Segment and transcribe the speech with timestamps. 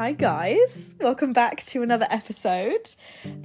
[0.00, 0.96] Hi, guys.
[0.98, 2.94] Welcome back to another episode.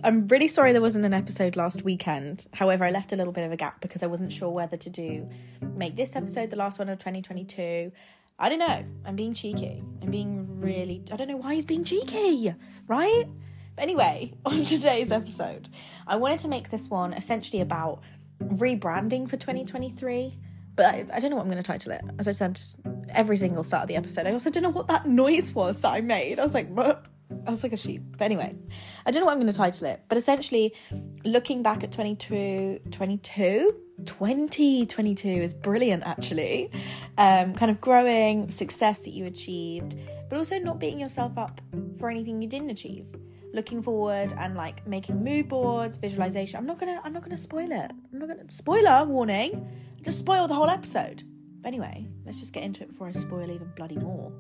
[0.06, 2.48] I'm really sorry there wasn't an episode last weekend.
[2.54, 4.90] However, I left a little bit of a gap because I wasn't sure whether to
[4.90, 5.28] do
[5.76, 7.92] make this episode the last one of 2022.
[8.40, 8.86] I don't know.
[9.04, 9.84] I'm being cheeky.
[10.02, 11.04] I'm being really.
[11.12, 12.56] I don't know why he's being cheeky,
[12.88, 13.26] right?
[13.76, 15.68] But anyway, on today's episode,
[16.08, 18.00] I wanted to make this one essentially about
[18.42, 20.38] rebranding for 2023
[20.76, 22.02] but I, I, don't know what I'm going to title it.
[22.20, 22.60] As I said,
[23.16, 25.94] every single start of the episode, I also don't know what that noise was that
[25.94, 26.40] I made.
[26.40, 26.70] I was like.
[27.48, 28.04] I was like a sheep.
[28.12, 28.56] But anyway,
[29.06, 30.02] I don't know what I'm going to title it.
[30.08, 30.74] But essentially,
[31.24, 36.70] looking back at 22, 22, 2022 is brilliant actually.
[37.18, 39.96] Um, kind of growing, success that you achieved,
[40.30, 41.62] but also not beating yourself up
[41.98, 43.08] for anything you didn't achieve
[43.56, 46.58] looking forward and like making mood boards, visualization.
[46.58, 47.92] I'm not gonna I'm not gonna spoil it.
[48.14, 49.68] I'm not gonna spoiler warning.
[50.04, 51.24] Just spoil the whole episode.
[51.66, 54.32] But anyway, let's just get into it before I spoil even bloody more.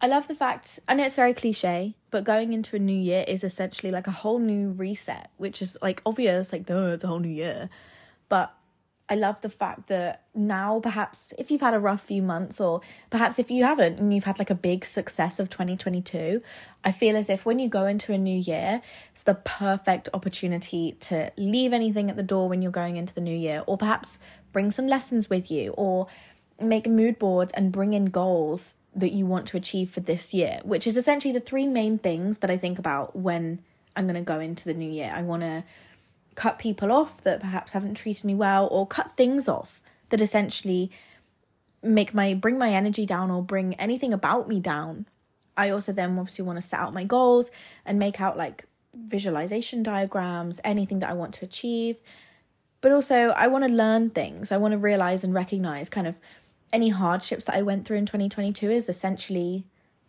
[0.00, 3.22] I love the fact, I know it's very cliche, but going into a new year
[3.28, 7.06] is essentially like a whole new reset, which is like obvious, like, duh, it's a
[7.06, 7.68] whole new year.
[8.30, 8.55] But
[9.08, 12.80] I love the fact that now, perhaps if you've had a rough few months, or
[13.08, 16.42] perhaps if you haven't and you've had like a big success of 2022,
[16.84, 20.96] I feel as if when you go into a new year, it's the perfect opportunity
[21.00, 24.18] to leave anything at the door when you're going into the new year, or perhaps
[24.52, 26.08] bring some lessons with you, or
[26.60, 30.58] make mood boards and bring in goals that you want to achieve for this year,
[30.64, 33.60] which is essentially the three main things that I think about when
[33.94, 35.12] I'm going to go into the new year.
[35.14, 35.64] I want to
[36.36, 40.92] cut people off that perhaps haven't treated me well or cut things off that essentially
[41.82, 45.06] make my bring my energy down or bring anything about me down.
[45.56, 47.50] I also then obviously want to set out my goals
[47.84, 51.96] and make out like visualization diagrams anything that i want to achieve.
[52.80, 54.52] But also i want to learn things.
[54.52, 56.18] I want to realize and recognize kind of
[56.72, 59.64] any hardships that i went through in 2022 is essentially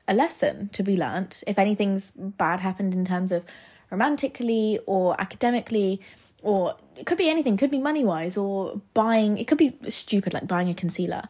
[0.08, 1.44] a lesson to be learnt.
[1.48, 3.46] If anything's bad happened in terms of
[3.90, 6.02] romantically or academically
[6.42, 10.34] or it could be anything, could be money wise or buying, it could be stupid
[10.34, 11.24] like buying a concealer.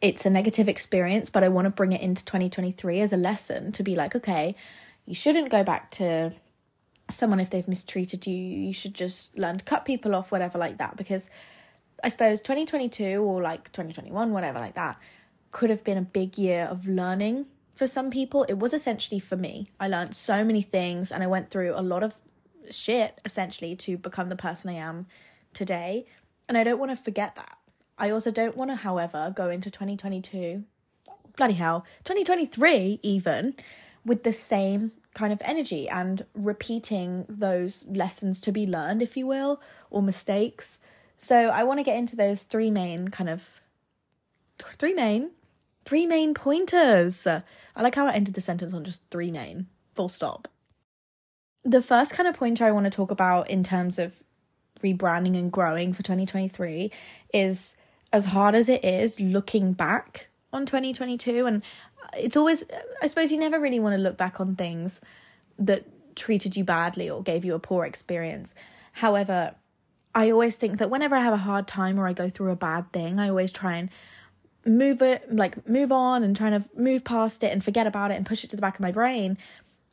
[0.00, 3.72] It's a negative experience, but I want to bring it into 2023 as a lesson
[3.72, 4.54] to be like, okay,
[5.06, 6.32] you shouldn't go back to
[7.10, 8.34] someone if they've mistreated you.
[8.34, 10.96] You should just learn to cut people off, whatever, like that.
[10.96, 11.28] Because
[12.02, 14.98] I suppose 2022 or like 2021, whatever, like that,
[15.50, 17.46] could have been a big year of learning
[17.80, 19.70] for some people, it was essentially for me.
[19.80, 22.14] I learned so many things and I went through a lot of
[22.72, 25.06] shit essentially to become the person I am
[25.52, 26.06] today.
[26.48, 27.56] And I don't want to forget that.
[27.98, 30.64] I also don't want to, however, go into 2022,
[31.36, 33.54] bloody hell, 2023 even,
[34.04, 39.26] with the same kind of energy and repeating those lessons to be learned, if you
[39.26, 39.60] will,
[39.90, 40.78] or mistakes.
[41.16, 43.60] So I want to get into those three main kind of
[44.58, 45.30] three main
[45.84, 50.08] three main pointers I like how I ended the sentence on just three main, full
[50.08, 50.48] stop.
[51.64, 54.22] The first kind of pointer I want to talk about in terms of
[54.82, 56.90] rebranding and growing for 2023
[57.34, 57.76] is
[58.12, 61.62] as hard as it is looking back on 2022 and
[62.16, 62.64] it's always
[63.02, 65.00] I suppose you never really want to look back on things
[65.58, 65.84] that
[66.16, 68.54] treated you badly or gave you a poor experience.
[68.94, 69.54] However,
[70.14, 72.56] I always think that whenever I have a hard time or I go through a
[72.56, 73.90] bad thing, I always try and
[74.66, 78.14] move it like move on and trying to move past it and forget about it
[78.14, 79.38] and push it to the back of my brain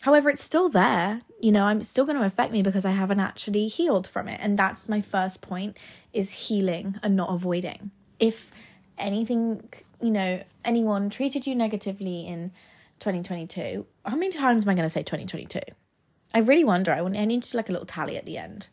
[0.01, 3.19] however it's still there you know i'm still going to affect me because i haven't
[3.19, 4.39] actually healed from it.
[4.41, 5.77] And that's my first point
[6.13, 7.91] is healing and not avoiding.
[8.19, 8.51] If
[8.97, 9.69] anything
[10.01, 12.51] you know anyone treated you negatively in
[12.99, 15.59] 2022 how many times am i going to say 2022
[16.33, 16.91] i really wonder.
[16.91, 18.67] I want i need to like a little tally at the end.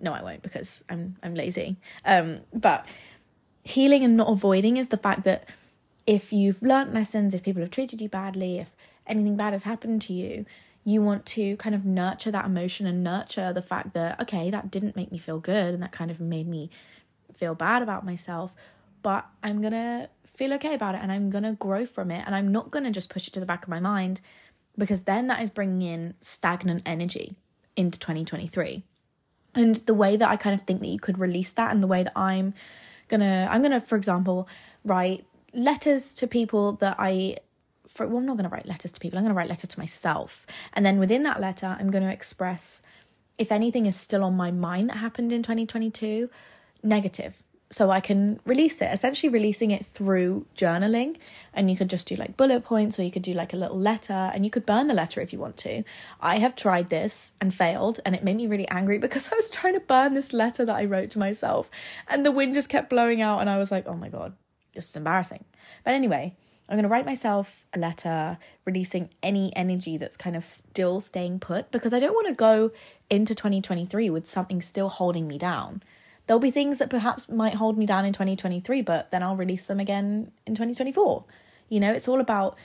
[0.00, 1.76] No i won't because i'm i'm lazy.
[2.04, 2.86] Um but
[3.62, 5.48] healing and not avoiding is the fact that
[6.06, 8.74] if you've learnt lessons, if people have treated you badly, if
[9.06, 10.46] anything bad has happened to you,
[10.88, 14.70] you want to kind of nurture that emotion and nurture the fact that, okay, that
[14.70, 16.70] didn't make me feel good and that kind of made me
[17.34, 18.54] feel bad about myself,
[19.02, 22.50] but I'm gonna feel okay about it and I'm gonna grow from it and I'm
[22.50, 24.22] not gonna just push it to the back of my mind
[24.78, 27.34] because then that is bringing in stagnant energy
[27.76, 28.82] into 2023.
[29.54, 31.86] And the way that I kind of think that you could release that and the
[31.86, 32.54] way that I'm
[33.08, 34.48] gonna I'm gonna, for example,
[34.84, 37.38] write letters to people that I
[37.98, 39.78] for well, I'm not gonna write letters to people, I'm gonna write a letter to
[39.78, 40.46] myself.
[40.72, 42.82] And then within that letter, I'm gonna express
[43.36, 46.30] if anything is still on my mind that happened in 2022,
[46.82, 51.16] negative so I can release it, essentially releasing it through journaling.
[51.52, 53.78] And you could just do like bullet points, or you could do like a little
[53.78, 55.84] letter, and you could burn the letter if you want to.
[56.20, 59.50] I have tried this and failed, and it made me really angry because I was
[59.50, 61.70] trying to burn this letter that I wrote to myself,
[62.08, 64.34] and the wind just kept blowing out, and I was like, oh my god,
[64.74, 65.44] this is embarrassing.
[65.84, 66.36] But anyway,
[66.68, 71.40] I'm going to write myself a letter releasing any energy that's kind of still staying
[71.40, 72.72] put because I don't want to go
[73.08, 75.82] into 2023 with something still holding me down.
[76.26, 79.66] There'll be things that perhaps might hold me down in 2023, but then I'll release
[79.66, 81.24] them again in 2024.
[81.70, 82.58] You know, it's all about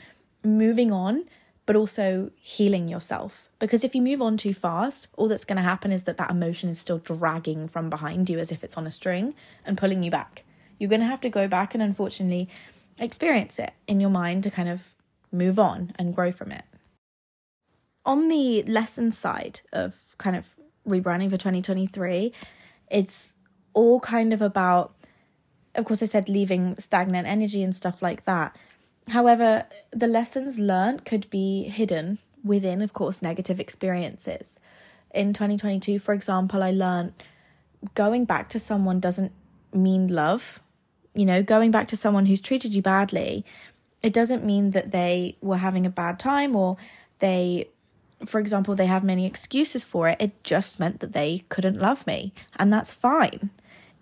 [0.44, 1.24] moving on,
[1.66, 3.48] but also healing yourself.
[3.60, 6.30] Because if you move on too fast, all that's going to happen is that that
[6.30, 9.34] emotion is still dragging from behind you as if it's on a string
[9.66, 10.44] and pulling you back.
[10.78, 12.50] You're going to have to go back and unfortunately
[13.00, 14.94] experience it in your mind to kind of
[15.32, 16.64] move on and grow from it.
[18.06, 20.50] On the lesson side of kind of
[20.88, 22.34] rebranding for 2023,
[22.92, 23.34] it's
[23.74, 24.94] all kind of about,
[25.76, 28.56] of course, I said leaving stagnant energy and stuff like that.
[29.10, 34.60] However, the lessons learned could be hidden within, of course, negative experiences.
[35.14, 37.14] In 2022, for example, I learned
[37.96, 39.32] going back to someone doesn't
[39.74, 40.60] mean love
[41.14, 43.46] you know, going back to someone who's treated you badly,
[44.02, 46.78] it doesn't mean that they were having a bad time or
[47.20, 47.70] they,
[48.26, 50.18] for example, they have many excuses for it.
[50.20, 52.34] It just meant that they couldn't love me.
[52.58, 53.50] And that's fine.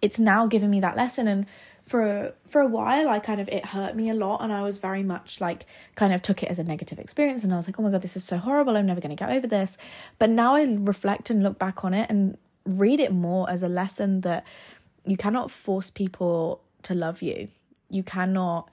[0.02, 1.28] It's now given me that lesson.
[1.28, 1.46] And
[1.84, 4.78] for for a while I kind of it hurt me a lot and I was
[4.78, 5.66] very much like
[5.96, 8.02] kind of took it as a negative experience and I was like oh my god
[8.02, 9.78] this is so horrible I'm never going to get over this
[10.19, 13.68] but now I reflect and look back on it and read it more as a
[13.68, 14.46] lesson that
[15.06, 17.50] you cannot force people to love you.
[17.89, 18.69] You cannot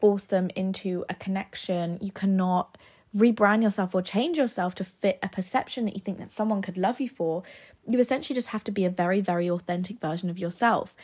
[0.00, 1.98] force them into a connection.
[2.00, 2.76] You cannot
[3.16, 6.76] rebrand yourself or change yourself to fit a perception that you think that someone could
[6.76, 7.42] love you for.
[7.86, 10.94] You essentially just have to be a very, very authentic version of yourself.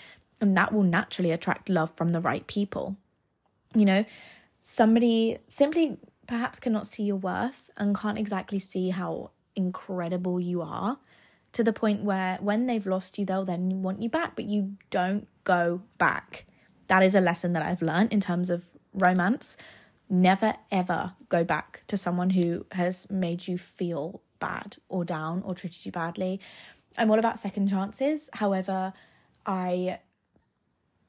[0.41, 2.97] And that will naturally attract love from the right people.
[3.75, 4.05] You know,
[4.59, 10.99] somebody simply perhaps cannot see your worth and can't exactly see how incredible you are
[11.53, 14.77] to the point where when they've lost you, they'll then want you back, but you
[14.91, 16.47] don't go back.
[16.89, 18.65] That is a lesson that I've learned in terms of
[18.95, 19.57] romance.
[20.09, 25.55] Never ever go back to someone who has made you feel bad or down or
[25.55, 26.41] treated you badly.
[26.99, 28.31] I'm all about second chances.
[28.33, 28.93] However,
[29.47, 30.01] I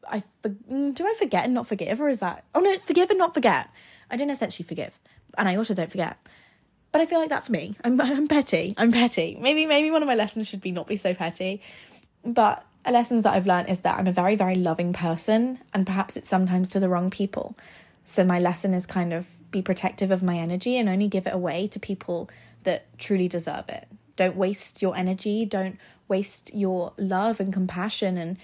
[0.08, 3.10] I mm, do I forget and not forgive or is that Oh no, it's forgive
[3.10, 3.70] and not forget.
[4.10, 5.00] I don't essentially forgive
[5.38, 6.18] and I also don't forget.
[6.92, 7.74] But I feel like that's me.
[7.84, 8.74] I'm I'm petty.
[8.78, 9.38] I'm petty.
[9.40, 11.62] Maybe maybe one of my lessons should be not be so petty.
[12.24, 16.18] But lessons that I've learned is that I'm a very, very loving person, and perhaps
[16.18, 17.56] it's sometimes to the wrong people.
[18.04, 21.34] So, my lesson is kind of be protective of my energy and only give it
[21.34, 22.30] away to people
[22.64, 23.88] that truly deserve it.
[24.16, 25.78] Don't waste your energy, don't
[26.08, 28.38] waste your love and compassion and,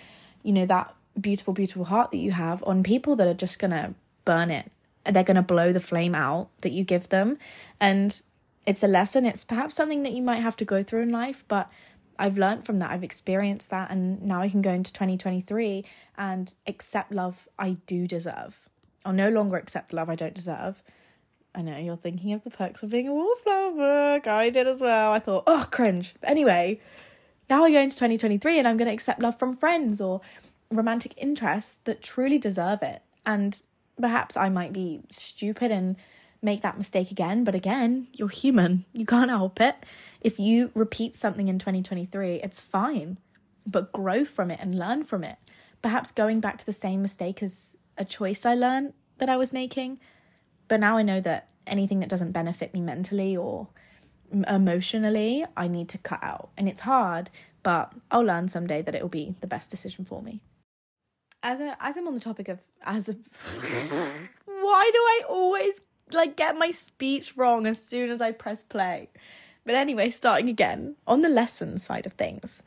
[0.44, 3.94] you know, that beautiful, beautiful heart that you have on people that are just gonna
[4.26, 4.72] burn it.
[5.06, 7.38] They're gonna blow the flame out that you give them.
[7.80, 8.22] And
[8.68, 11.46] it's a lesson, it's perhaps something that you might have to go through in life,
[11.48, 11.72] but
[12.20, 15.86] I've learned from that, I've experienced that, and now I can go into 2023
[16.18, 18.68] and accept love I do deserve.
[19.06, 20.84] I'll no longer accept love I don't deserve.
[21.56, 24.20] I know you're thinking of the perks of being a wallflower.
[24.28, 25.14] I did as well.
[25.14, 26.16] I thought, oh, cringe.
[26.20, 26.82] But anyway,
[27.50, 30.20] now I go into 2023 and I'm going to accept love from friends or
[30.70, 33.02] romantic interests that truly deserve it.
[33.26, 33.62] And
[34.00, 35.96] perhaps I might be stupid and
[36.42, 38.86] make that mistake again, but again, you're human.
[38.94, 39.76] You can't help it.
[40.22, 43.18] If you repeat something in 2023, it's fine,
[43.66, 45.38] but grow from it and learn from it.
[45.82, 49.54] Perhaps going back to the same mistake as a choice I learned that I was
[49.54, 50.00] making,
[50.68, 53.68] but now I know that anything that doesn't benefit me mentally or
[54.48, 56.50] emotionally, I need to cut out.
[56.58, 57.30] And it's hard,
[57.64, 60.42] but I'll learn someday that it will be the best decision for me.
[61.44, 63.14] As a, as I'm on the topic of as a
[64.68, 65.80] why do I always
[66.12, 69.10] like get my speech wrong as soon as I press play?
[69.66, 72.64] But anyway, starting again on the lesson side of things,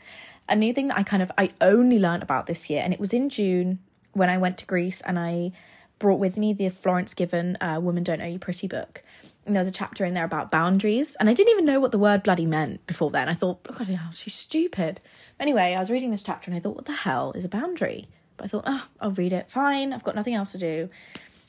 [0.49, 3.01] a new thing that I kind of I only learned about this year, and it
[3.01, 3.79] was in June
[4.13, 5.53] when I went to Greece and I
[5.99, 9.03] brought with me the Florence Given uh, "Women Don't Owe You Pretty" book.
[9.47, 11.93] And there was a chapter in there about boundaries, and I didn't even know what
[11.93, 13.29] the word bloody meant before then.
[13.29, 15.01] I thought, oh, God, she's stupid.
[15.41, 18.07] Anyway, I was reading this chapter and I thought, what the hell is a boundary?
[18.37, 19.49] But I thought, oh, I'll read it.
[19.49, 20.91] Fine, I've got nothing else to do.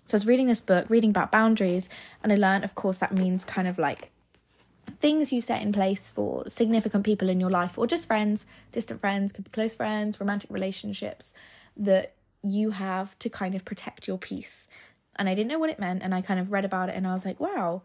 [0.05, 1.87] So I was reading this book, reading about boundaries,
[2.23, 4.11] and I learned, of course, that means kind of like
[4.99, 9.01] things you set in place for significant people in your life or just friends, distant
[9.01, 11.33] friends, could be close friends, romantic relationships
[11.77, 14.67] that you have to kind of protect your peace.
[15.15, 17.07] And I didn't know what it meant and I kind of read about it and
[17.07, 17.83] I was like, wow,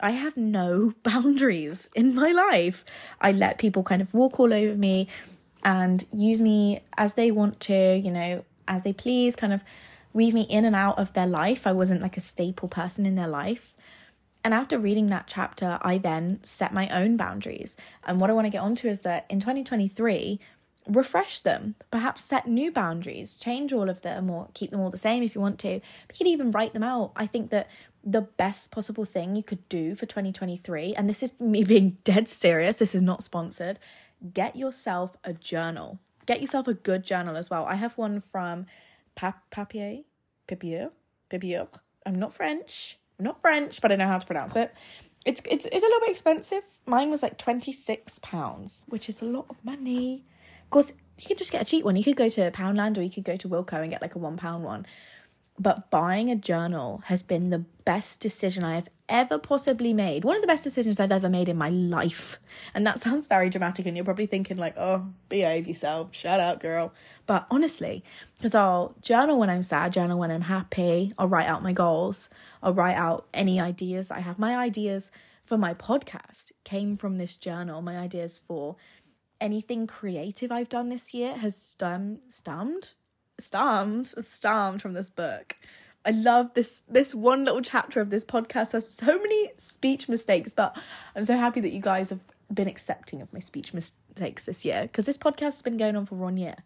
[0.00, 2.84] I have no boundaries in my life.
[3.20, 5.08] I let people kind of walk all over me
[5.62, 9.64] and use me as they want to, you know, as they please, kind of
[10.14, 11.66] weave me in and out of their life.
[11.66, 13.74] I wasn't like a staple person in their life.
[14.42, 17.76] And after reading that chapter, I then set my own boundaries.
[18.04, 20.38] And what I want to get onto is that in 2023,
[20.86, 24.98] refresh them, perhaps set new boundaries, change all of them or keep them all the
[24.98, 25.80] same if you want to.
[26.06, 27.12] But you could even write them out.
[27.16, 27.68] I think that
[28.04, 32.28] the best possible thing you could do for 2023, and this is me being dead
[32.28, 33.78] serious, this is not sponsored,
[34.32, 35.98] get yourself a journal.
[36.26, 37.66] Get yourself a good journal as well.
[37.66, 38.66] I have one from
[39.16, 40.04] Papier,
[40.46, 40.90] Papier,
[41.30, 41.68] Papier.
[42.06, 42.98] I'm not French.
[43.18, 44.74] I'm not French, but I know how to pronounce it.
[45.24, 46.64] It's it's it's a little bit expensive.
[46.86, 50.24] Mine was like twenty six pounds, which is a lot of money.
[50.64, 51.96] Of course, you could just get a cheap one.
[51.96, 54.18] You could go to Poundland or you could go to Wilko and get like a
[54.18, 54.86] one pound one.
[55.58, 60.24] But buying a journal has been the best decision I have ever possibly made.
[60.24, 62.40] One of the best decisions I've ever made in my life.
[62.74, 66.60] And that sounds very dramatic, and you're probably thinking, like, oh, behave yourself, shut up,
[66.60, 66.92] girl.
[67.26, 68.02] But honestly,
[68.36, 72.30] because I'll journal when I'm sad, journal when I'm happy, I'll write out my goals,
[72.62, 74.38] I'll write out any ideas I have.
[74.38, 75.12] My ideas
[75.44, 77.80] for my podcast came from this journal.
[77.82, 78.76] My ideas for
[79.40, 82.94] anything creative I've done this year has stem, stemmed
[83.38, 85.56] stammed stammed from this book.
[86.04, 90.52] I love this this one little chapter of this podcast has so many speech mistakes,
[90.52, 90.76] but
[91.16, 92.20] I'm so happy that you guys have
[92.52, 96.06] been accepting of my speech mistakes this year because this podcast has been going on
[96.06, 96.56] for one year.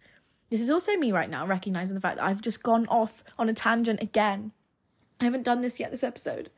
[0.51, 3.49] This is also me right now recognizing the fact that I've just gone off on
[3.49, 4.53] a tangent again.
[5.21, 6.51] I haven't done this yet this episode.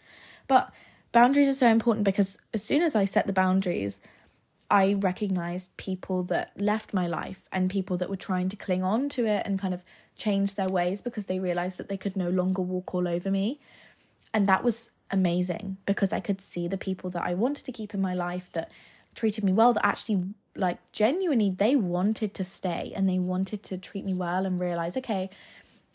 [0.46, 0.72] But
[1.12, 4.00] boundaries are so important because as soon as I set the boundaries,
[4.70, 9.08] I recognized people that left my life and people that were trying to cling on
[9.10, 9.82] to it and kind of
[10.16, 13.58] change their ways because they realized that they could no longer walk all over me.
[14.32, 17.94] And that was amazing because I could see the people that I wanted to keep
[17.94, 18.70] in my life that
[19.14, 20.24] treated me well, that actually,
[20.54, 24.96] like, genuinely, they wanted to stay and they wanted to treat me well and realize,
[24.96, 25.30] okay,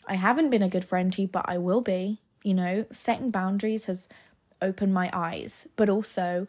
[0.06, 2.20] I haven't been a good friend to you, but I will be.
[2.42, 4.08] You know, setting boundaries has
[4.60, 6.46] opened my eyes, but also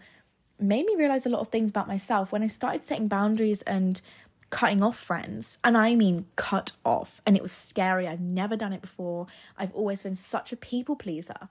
[0.59, 4.01] made me realize a lot of things about myself when I started setting boundaries and
[4.49, 5.59] cutting off friends.
[5.63, 7.21] And I mean cut off.
[7.25, 8.07] And it was scary.
[8.07, 9.27] I've never done it before.
[9.57, 11.49] I've always been such a people pleaser.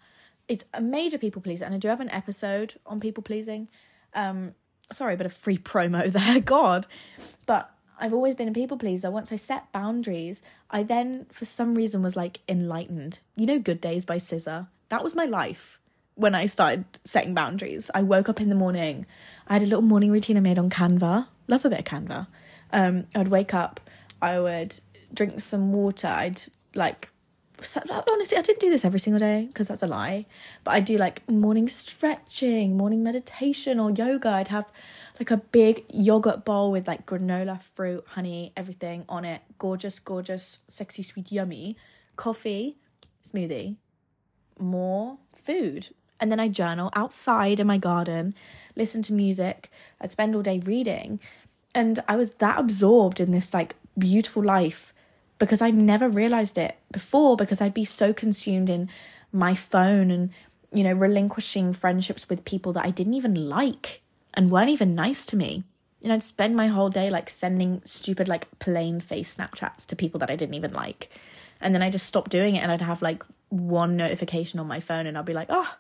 [0.49, 1.65] It's a major people pleaser.
[1.65, 3.69] And I do have an episode on people pleasing.
[4.15, 4.55] Um,
[4.91, 6.41] sorry, but a free promo there.
[6.41, 6.87] God.
[7.45, 9.11] But I've always been a people pleaser.
[9.11, 13.19] Once I set boundaries, I then, for some reason, was like enlightened.
[13.37, 14.69] You know, Good Days by SZA.
[14.89, 15.81] That was my life
[16.17, 17.91] when I started setting boundaries.
[17.95, 19.07] I woke up in the morning.
[19.47, 21.29] I had a little morning routine I made on Canva.
[21.47, 22.27] Love a bit of Canva.
[22.73, 23.81] Um, I'd wake up.
[24.21, 24.81] I would
[25.15, 26.09] drink some water.
[26.09, 26.43] I'd
[26.75, 27.11] like
[27.59, 30.27] honestly, I didn't do this every single day because that's a lie.
[30.65, 34.29] But I do like morning stretching, morning meditation, or yoga.
[34.29, 34.71] I'd have
[35.19, 39.43] like a big yogurt bowl with like granola, fruit, honey, everything on it.
[39.59, 41.77] Gorgeous, gorgeous, sexy, sweet, yummy.
[42.17, 42.79] Coffee,
[43.23, 43.77] smoothie,
[44.59, 48.35] more food, and then I journal outside in my garden,
[48.75, 49.71] listen to music.
[50.01, 51.21] I'd spend all day reading.
[51.75, 54.95] And I was that absorbed in this like beautiful life
[55.39, 58.89] because I'd never realized it before because I'd be so consumed in
[59.33, 60.31] my phone and,
[60.73, 65.27] you know, relinquishing friendships with people that I didn't even like and weren't even nice
[65.27, 65.65] to me.
[66.03, 70.21] And I'd spend my whole day like sending stupid, like plain face Snapchats to people
[70.21, 71.11] that I didn't even like.
[71.61, 74.81] And then I just stopped doing it and I'd have like one notification on my
[74.81, 75.75] phone and I'd be like, oh,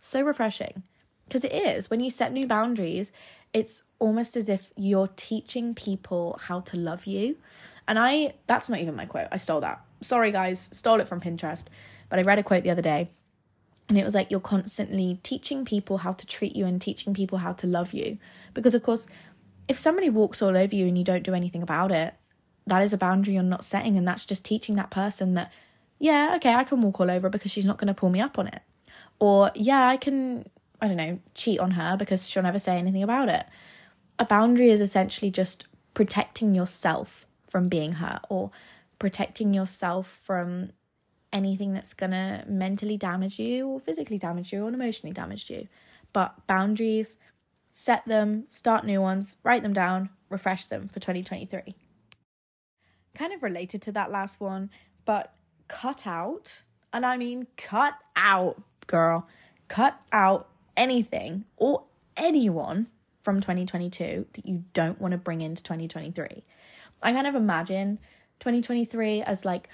[0.00, 0.82] so refreshing.
[1.26, 1.90] Because it is.
[1.90, 3.10] When you set new boundaries,
[3.52, 7.36] it's almost as if you're teaching people how to love you.
[7.88, 9.28] And I, that's not even my quote.
[9.32, 9.80] I stole that.
[10.02, 11.64] Sorry, guys, stole it from Pinterest.
[12.08, 13.08] But I read a quote the other day
[13.88, 17.38] and it was like you're constantly teaching people how to treat you and teaching people
[17.38, 18.18] how to love you.
[18.52, 19.06] Because, of course,
[19.68, 22.14] if somebody walks all over you and you don't do anything about it,
[22.66, 23.96] that is a boundary you're not setting.
[23.96, 25.52] And that's just teaching that person that,
[26.00, 28.38] yeah, okay, I can walk all over because she's not going to pull me up
[28.38, 28.60] on it.
[29.18, 30.46] Or, yeah, I can,
[30.80, 33.46] I don't know, cheat on her because she'll never say anything about it.
[34.18, 38.50] A boundary is essentially just protecting yourself from being hurt or
[38.98, 40.70] protecting yourself from
[41.32, 45.68] anything that's gonna mentally damage you or physically damage you or emotionally damage you.
[46.12, 47.18] But boundaries,
[47.72, 51.74] set them, start new ones, write them down, refresh them for 2023.
[53.14, 54.70] Kind of related to that last one,
[55.04, 55.34] but
[55.68, 59.26] cut out, and I mean cut out girl,
[59.68, 61.84] cut out anything or
[62.16, 62.86] anyone
[63.22, 66.44] from 2022 that you don't want to bring into 2023.
[67.02, 67.98] I kind of imagine
[68.40, 69.68] 2023 as like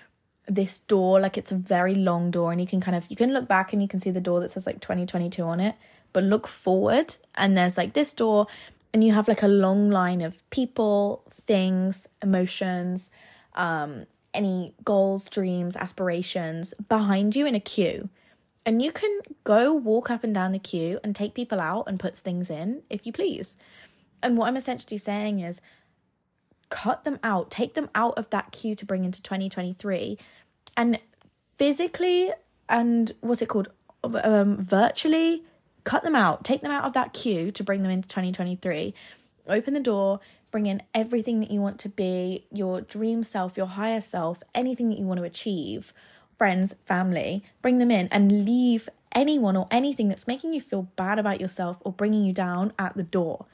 [0.46, 3.32] this door, like it's a very long door, and you can kind of you can
[3.32, 5.76] look back and you can see the door that says like 2022 on it,
[6.12, 8.46] but look forward and there's like this door,
[8.92, 13.10] and you have like a long line of people, things, emotions,
[13.54, 18.08] um, any goals, dreams, aspirations behind you in a queue.
[18.64, 21.98] And you can go walk up and down the queue and take people out and
[21.98, 23.56] put things in if you please.
[24.22, 25.60] And what I'm essentially saying is
[26.70, 30.16] cut them out, take them out of that queue to bring into 2023
[30.76, 30.98] and
[31.58, 32.30] physically
[32.68, 33.68] and what's it called?
[34.02, 35.44] Um, virtually
[35.84, 38.94] cut them out, take them out of that queue to bring them into 2023.
[39.48, 43.66] Open the door, bring in everything that you want to be, your dream self, your
[43.66, 45.92] higher self, anything that you want to achieve,
[46.42, 51.16] friends, family, bring them in and leave anyone or anything that's making you feel bad
[51.16, 53.46] about yourself or bringing you down at the door.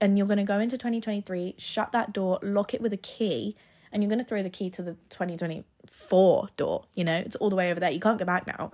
[0.00, 3.54] And you're going to go into 2023, shut that door, lock it with a key,
[3.92, 6.82] and you're going to throw the key to the 2024 door.
[6.96, 7.92] You know, it's all the way over there.
[7.92, 8.72] You can't go back now.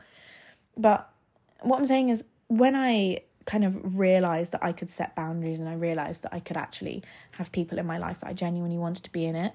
[0.75, 1.13] But
[1.61, 5.69] what I'm saying is, when I kind of realized that I could set boundaries and
[5.69, 9.05] I realized that I could actually have people in my life that I genuinely wanted
[9.05, 9.53] to be in it,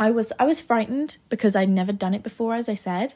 [0.00, 3.14] I was I was frightened because I'd never done it before, as I said.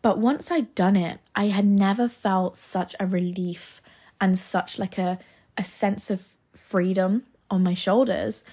[0.00, 3.82] But once I'd done it, I had never felt such a relief
[4.20, 5.18] and such like a
[5.58, 8.44] a sense of freedom on my shoulders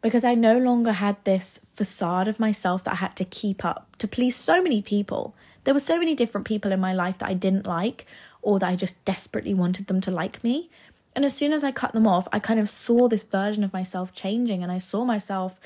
[0.00, 3.94] because I no longer had this facade of myself that I had to keep up
[3.98, 5.36] to please so many people.
[5.64, 8.06] There were so many different people in my life that I didn't like
[8.40, 10.70] or that I just desperately wanted them to like me.
[11.14, 13.72] And as soon as I cut them off, I kind of saw this version of
[13.72, 15.60] myself changing and I saw myself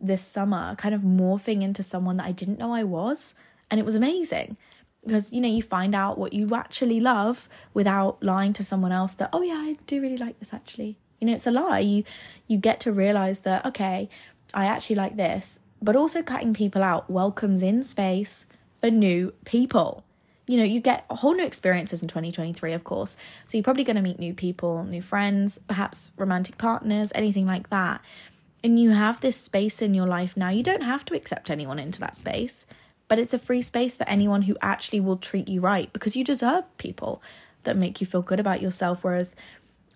[0.00, 3.34] this summer kind of morphing into someone that I didn't know I was.
[3.70, 4.56] And it was amazing
[5.04, 9.14] because, you know, you find out what you actually love without lying to someone else
[9.14, 10.96] that, oh, yeah, I do really like this actually.
[11.20, 11.80] You know, it's a lie.
[11.80, 12.04] You,
[12.46, 14.08] you get to realize that, okay,
[14.54, 18.46] I actually like this, but also cutting people out welcomes in space
[18.80, 20.04] for new people.
[20.46, 23.16] You know, you get whole new experiences in 2023, of course.
[23.46, 27.70] So you're probably going to meet new people, new friends, perhaps romantic partners, anything like
[27.70, 28.00] that
[28.62, 31.78] and you have this space in your life now, you don't have to accept anyone
[31.78, 32.66] into that space,
[33.08, 36.24] but it's a free space for anyone who actually will treat you right because you
[36.24, 37.22] deserve people
[37.64, 39.02] that make you feel good about yourself.
[39.02, 39.34] Whereas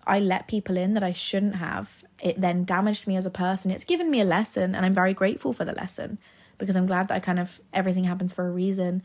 [0.07, 3.71] I let people in that I shouldn't have, it then damaged me as a person.
[3.71, 6.17] It's given me a lesson, and I'm very grateful for the lesson
[6.57, 9.01] because I'm glad that I kind of everything happens for a reason.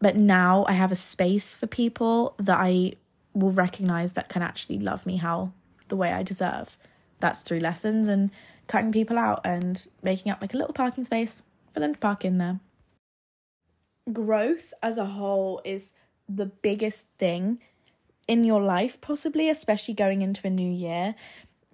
[0.00, 2.92] But now I have a space for people that I
[3.34, 5.52] will recognize that can actually love me how
[5.88, 6.76] the way I deserve.
[7.20, 8.30] That's through lessons and
[8.68, 11.42] cutting people out and making up like a little parking space
[11.74, 12.60] for them to park in there.
[14.12, 15.92] Growth as a whole is
[16.28, 17.58] the biggest thing
[18.26, 21.14] in your life, possibly, especially going into a new year,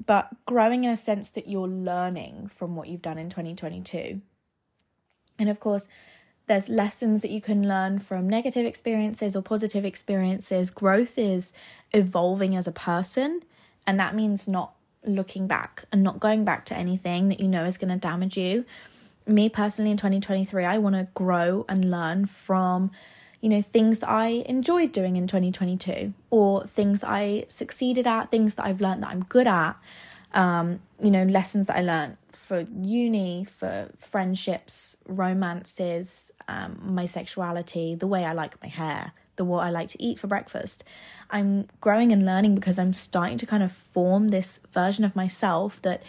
[0.06, 4.20] but growing in a sense that you're learning from what you've done in 2022.
[5.38, 5.88] And of course,
[6.46, 10.70] there's lessons that you can learn from negative experiences or positive experiences.
[10.70, 11.52] Growth is
[11.92, 13.42] evolving as a person,
[13.86, 14.73] and that means not
[15.04, 18.36] looking back and not going back to anything that you know is going to damage
[18.36, 18.64] you.
[19.26, 22.90] Me personally in 2023, I want to grow and learn from
[23.40, 28.54] you know things that I enjoyed doing in 2022 or things I succeeded at, things
[28.56, 29.74] that I've learned that I'm good at.
[30.32, 37.94] Um, you know, lessons that I learned for uni, for friendships, romances, um, my sexuality,
[37.94, 40.84] the way I like my hair, the what I like to eat for breakfast.
[41.30, 45.80] I'm growing and learning because I'm starting to kind of form this version of myself
[45.82, 46.02] that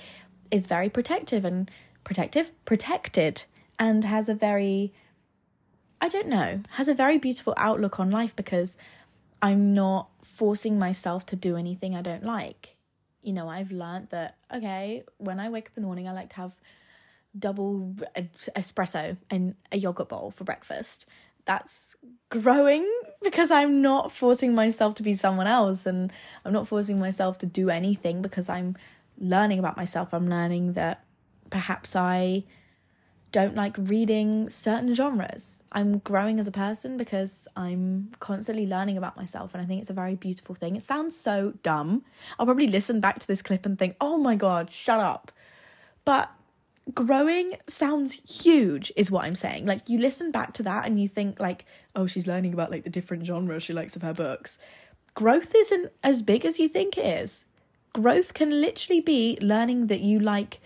[0.51, 1.69] is very protective and
[2.03, 3.45] protective, protected,
[3.79, 4.93] and has a very,
[5.99, 8.77] I don't know, has a very beautiful outlook on life because
[9.41, 12.75] I'm not forcing myself to do anything I don't like.
[13.21, 16.29] You know, I've learned that, okay, when I wake up in the morning, I like
[16.31, 16.55] to have
[17.37, 17.95] double
[18.55, 21.05] espresso and a yogurt bowl for breakfast
[21.45, 21.95] that's
[22.29, 22.89] growing
[23.23, 26.11] because I'm not forcing myself to be someone else and
[26.43, 28.75] I'm not forcing myself to do anything because I'm
[29.17, 30.13] learning about myself.
[30.13, 31.03] I'm learning that
[31.49, 32.43] perhaps I
[33.31, 35.61] don't like reading certain genres.
[35.71, 39.89] I'm growing as a person because I'm constantly learning about myself and I think it's
[39.89, 40.75] a very beautiful thing.
[40.75, 42.03] It sounds so dumb.
[42.39, 45.31] I'll probably listen back to this clip and think, "Oh my god, shut up."
[46.05, 46.31] But
[46.93, 49.65] growing sounds huge is what i'm saying.
[49.65, 52.83] Like you listen back to that and you think like oh she's learning about like
[52.83, 54.59] the different genres she likes of her books.
[55.13, 57.45] Growth isn't as big as you think it is.
[57.93, 60.59] Growth can literally be learning that you like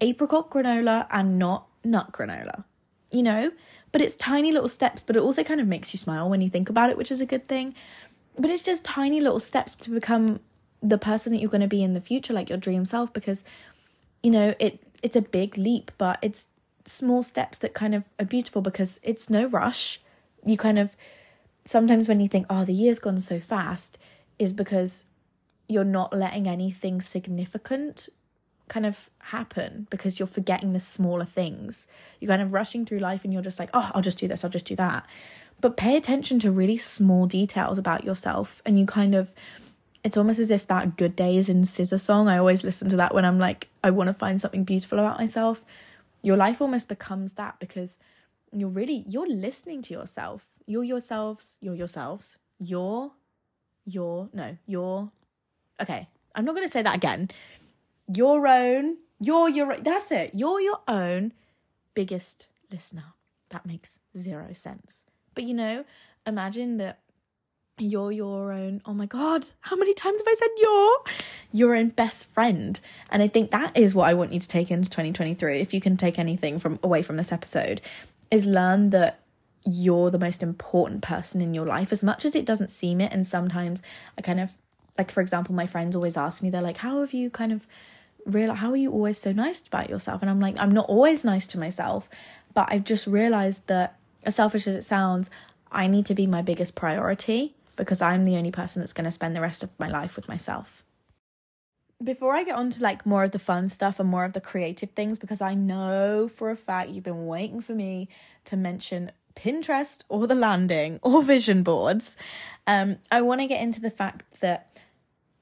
[0.00, 2.64] apricot granola and not nut granola
[3.10, 3.50] you know?
[3.90, 6.50] But it's tiny little steps but it also kind of makes you smile when you
[6.50, 7.74] think about it which is a good thing.
[8.36, 10.40] But it's just tiny little steps to become
[10.82, 13.44] the person that you're going to be in the future like your dream self because
[14.22, 16.46] you know it it's a big leap, but it's
[16.84, 20.00] small steps that kind of are beautiful because it's no rush.
[20.44, 20.96] You kind of
[21.64, 23.98] sometimes when you think, oh, the year's gone so fast,
[24.38, 25.06] is because
[25.68, 28.08] you're not letting anything significant
[28.68, 31.88] kind of happen because you're forgetting the smaller things.
[32.20, 34.44] You're kind of rushing through life and you're just like, oh, I'll just do this,
[34.44, 35.06] I'll just do that.
[35.60, 39.34] But pay attention to really small details about yourself and you kind of
[40.04, 42.28] it's almost as if that good days in SZA song.
[42.28, 45.18] I always listen to that when i'm like i want to find something beautiful about
[45.18, 45.64] myself.
[46.22, 47.98] Your life almost becomes that because
[48.52, 50.46] you're really you're listening to yourself.
[50.66, 52.38] You're yourselves you're yourselves.
[52.58, 53.12] You're
[53.84, 55.10] your no you're
[55.80, 57.30] okay i'm not going to say that again.
[58.14, 60.32] Your own you're your that's it.
[60.34, 61.32] You're your own
[61.94, 63.14] biggest listener.
[63.48, 65.04] That makes zero sense.
[65.34, 65.84] But you know
[66.26, 67.00] imagine that
[67.80, 70.98] you're your own oh my god how many times have i said you're?
[71.52, 72.78] Your own best friend.
[73.10, 75.80] And i think that is what i want you to take into 2023 if you
[75.80, 77.80] can take anything from away from this episode
[78.30, 79.20] is learn that
[79.64, 81.92] you're the most important person in your life.
[81.92, 83.82] As much as it doesn't seem it and sometimes
[84.16, 84.54] i kind of
[84.96, 87.66] like for example my friends always ask me they're like how have you kind of
[88.26, 90.22] real how are you always so nice about yourself?
[90.22, 92.08] And i'm like i'm not always nice to myself
[92.54, 95.30] but i've just realized that as selfish as it sounds
[95.70, 99.10] i need to be my biggest priority because i'm the only person that's going to
[99.10, 100.84] spend the rest of my life with myself
[102.02, 104.40] before I get on to like more of the fun stuff and more of the
[104.40, 108.08] creative things, because I know for a fact you've been waiting for me
[108.44, 112.16] to mention Pinterest or the landing or vision boards,
[112.66, 114.78] um, I want to get into the fact that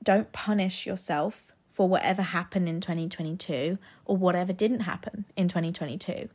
[0.02, 6.28] don't punish yourself for whatever happened in 2022 or whatever didn't happen in 2022.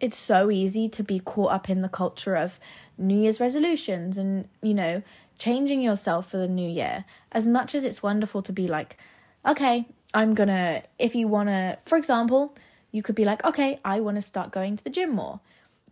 [0.00, 2.58] It's so easy to be caught up in the culture of
[2.98, 5.02] New Year's resolutions and, you know,
[5.42, 7.04] changing yourself for the new year.
[7.32, 8.96] As much as it's wonderful to be like,
[9.44, 12.54] okay, I'm gonna, if you wanna, for example,
[12.92, 15.40] you could be like, okay, I wanna start going to the gym more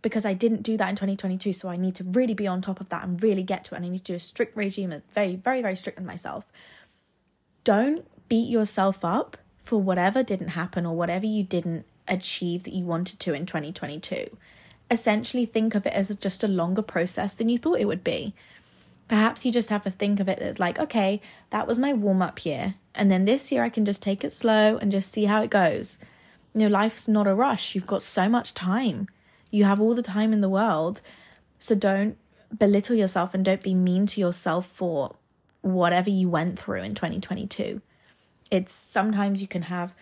[0.01, 1.51] because I didn't do that in 2022.
[1.51, 3.79] So I need to really be on top of that and really get to it.
[3.79, 6.45] And I need to do a strict regime, very, very, very strict with myself.
[7.65, 12.85] Don't beat yourself up for whatever didn't happen or whatever you didn't achieve that you
[12.85, 14.37] wanted to in 2022.
[14.89, 18.33] Essentially, think of it as just a longer process than you thought it would be.
[19.11, 21.19] Perhaps you just have to think of it as like, okay,
[21.49, 22.75] that was my warm up year.
[22.95, 25.49] And then this year I can just take it slow and just see how it
[25.49, 25.99] goes.
[26.53, 27.75] You know, life's not a rush.
[27.75, 29.09] You've got so much time.
[29.49, 31.01] You have all the time in the world.
[31.59, 32.17] So don't
[32.57, 35.13] belittle yourself and don't be mean to yourself for
[35.59, 37.81] whatever you went through in 2022.
[38.49, 39.93] It's sometimes you can have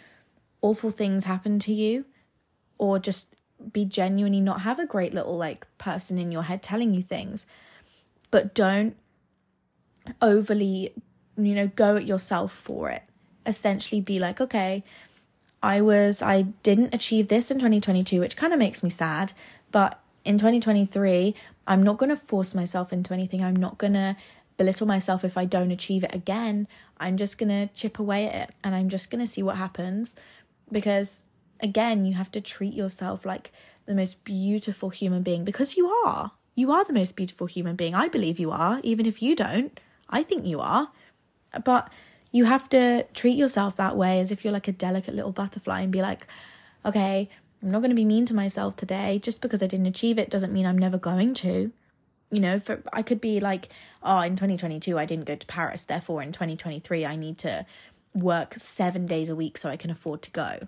[0.62, 2.06] awful things happen to you
[2.78, 3.34] or just
[3.74, 7.48] be genuinely not have a great little like person in your head telling you things.
[8.32, 8.96] But don't
[10.22, 10.94] overly,
[11.38, 13.04] you know, go at yourself for it.
[13.46, 14.84] Essentially be like, okay,
[15.62, 19.34] I was I didn't achieve this in 2022, which kind of makes me sad,
[19.72, 21.34] but in 2023,
[21.68, 23.44] I'm not going to force myself into anything.
[23.44, 24.16] I'm not going to
[24.58, 26.68] belittle myself if I don't achieve it again.
[26.98, 29.56] I'm just going to chip away at it and I'm just going to see what
[29.56, 30.16] happens
[30.72, 31.24] because
[31.62, 33.52] again, you have to treat yourself like
[33.86, 36.32] the most beautiful human being because you are.
[36.60, 37.96] You are the most beautiful human being.
[37.96, 39.80] I believe you are, even if you don't.
[40.10, 40.92] I think you are.
[41.64, 41.90] But
[42.34, 45.80] you have to treat yourself that way as if you're like a delicate little butterfly
[45.80, 46.28] and be like,
[46.86, 47.30] okay,
[47.64, 49.20] I'm not going to be mean to myself today.
[49.20, 51.72] Just because I didn't achieve it doesn't mean I'm never going to.
[52.30, 53.70] You know, for I could be like,
[54.04, 57.66] oh, in 2022 I didn't go to Paris, therefore in 2023 I need to
[58.14, 60.68] work 7 days a week so I can afford to go.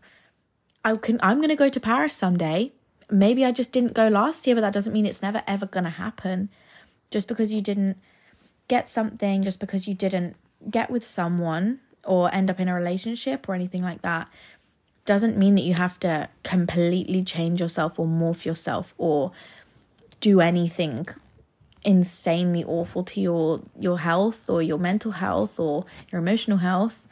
[0.85, 2.71] I can I'm going to go to Paris someday.
[3.11, 5.83] Maybe I just didn't go last year, but that doesn't mean it's never ever going
[5.83, 6.49] to happen.
[7.09, 7.97] Just because you didn't
[8.67, 10.35] get something, just because you didn't
[10.69, 14.27] get with someone or end up in a relationship or anything like that
[15.05, 19.31] doesn't mean that you have to completely change yourself or morph yourself or
[20.19, 21.07] do anything
[21.83, 27.07] insanely awful to your your health or your mental health or your emotional health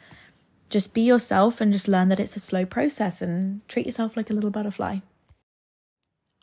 [0.68, 4.30] just be yourself and just learn that it's a slow process and treat yourself like
[4.30, 4.98] a little butterfly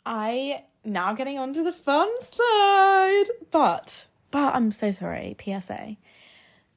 [0.08, 3.26] i now getting on to the fun side.
[3.50, 5.96] But but i'm so sorry psa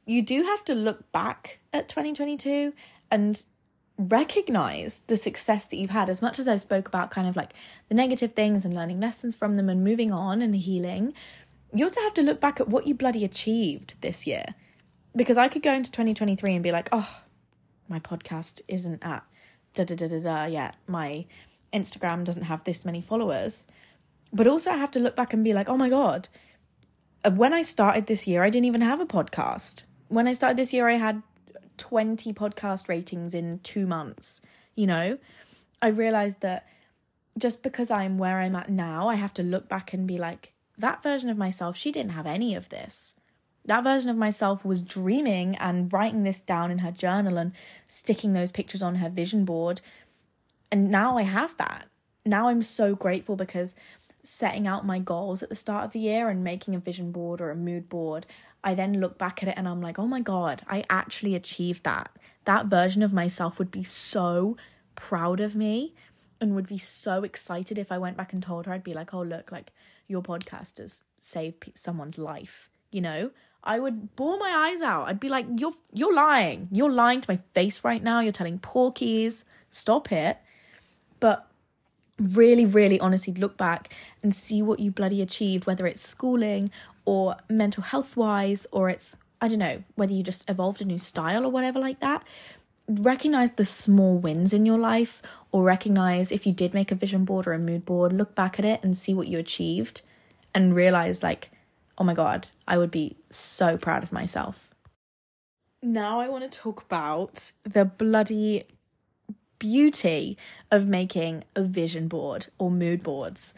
[0.06, 2.74] you do have to look back at 2022
[3.10, 3.46] and
[3.98, 6.10] recognize the success that you've had.
[6.10, 7.54] As much as i spoke about kind of like
[7.88, 11.14] the negative things and learning lessons from them and moving on and healing
[11.74, 14.44] you also have to look back at what you bloody achieved this year.
[15.16, 17.22] Because i could go into 2023 and be like oh
[17.88, 19.24] my podcast isn't at
[19.74, 20.76] da da da da da yet.
[20.88, 21.26] My
[21.74, 23.68] instagram doesn't have this many followers
[24.34, 26.30] but also i have to look back and be like oh my god
[27.24, 30.58] uh, when i started this year i didn't even have a podcast when I started
[30.58, 31.24] this year, I had
[31.78, 34.42] 20 podcast ratings in two months.
[34.76, 35.18] You know,
[35.82, 36.68] I realized that
[37.38, 40.52] just because I'm where I'm at now, I have to look back and be like,
[40.78, 43.16] that version of myself, she didn't have any of this.
[43.64, 47.54] That version of myself was dreaming and writing this down in her journal and
[47.88, 49.80] sticking those pictures on her vision board.
[50.72, 51.88] And now I have that.
[52.26, 53.76] Now I'm so grateful because
[54.24, 57.42] setting out my goals at the start of the year and making a vision board
[57.42, 58.26] or a mood board,
[58.64, 61.84] I then look back at it and I'm like, oh my God, I actually achieved
[61.84, 62.12] that.
[62.46, 64.56] That version of myself would be so
[64.96, 65.96] proud of me
[66.40, 69.14] and would be so excited if I went back and told her, I'd be like,
[69.14, 69.72] oh, look, like
[70.08, 73.32] your podcast has saved someone's life, you know?
[73.64, 75.08] I would bore my eyes out.
[75.08, 76.68] I'd be like, "You're you're lying.
[76.72, 78.20] You're lying to my face right now.
[78.20, 79.44] You're telling porkies.
[79.70, 80.40] Stop it."
[81.22, 81.48] But
[82.20, 86.70] really, really honestly look back and see what you bloody achieved, whether it's schooling
[87.06, 91.00] or mental health wise, or it's, I don't know, whether you just evolved a new
[91.00, 92.24] style or whatever like that.
[92.88, 97.24] Recognize the small wins in your life, or recognize if you did make a vision
[97.24, 100.02] board or a mood board, look back at it and see what you achieved
[100.54, 101.50] and realize, like,
[101.98, 104.70] oh my God, I would be so proud of myself.
[105.82, 108.66] Now I want to talk about the bloody
[109.62, 110.40] beauty
[110.72, 113.54] of making a vision board or mood boards.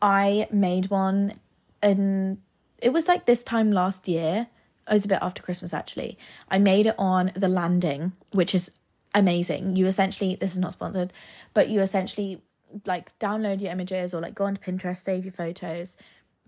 [0.00, 1.40] I made one
[1.82, 2.38] and
[2.78, 4.46] it was like this time last year.
[4.88, 6.16] It was a bit after Christmas actually.
[6.48, 8.70] I made it on the landing, which is
[9.16, 9.74] amazing.
[9.74, 11.12] You essentially this is not sponsored,
[11.54, 12.40] but you essentially
[12.86, 15.96] like download your images or like go onto Pinterest, save your photos,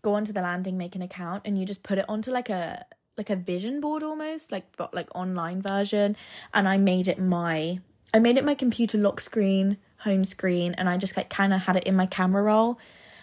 [0.02, 2.86] go onto the landing, make an account, and you just put it onto like a
[3.16, 6.16] like a vision board almost, like but like online version.
[6.52, 7.80] And I made it my
[8.14, 11.62] I made it my computer lock screen, home screen, and I just like kind of
[11.62, 12.78] had it in my camera roll.